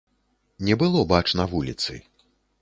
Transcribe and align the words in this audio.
Не 0.69 0.77
было 0.83 1.03
бачна 1.11 1.47
вуліцы. 1.53 2.01